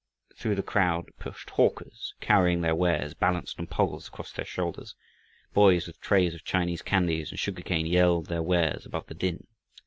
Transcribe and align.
Through 0.35 0.55
the 0.55 0.63
crowd 0.63 1.11
pushed 1.19 1.51
hawkers, 1.51 2.15
carrying 2.21 2.61
their 2.61 2.73
wares 2.73 3.13
balanced 3.13 3.59
on 3.59 3.67
poles 3.67 4.07
across 4.07 4.31
their 4.31 4.47
shoulders. 4.47 4.95
Boys 5.53 5.85
with 5.85 6.01
trays 6.01 6.33
of 6.33 6.43
Chinese 6.43 6.81
candies 6.81 7.29
and 7.29 7.37
sugar 7.39 7.61
cane 7.61 7.85
yelled 7.85 8.25
their 8.25 8.41
wares 8.41 8.87
above 8.87 9.05
the 9.05 9.13
din. 9.13 9.45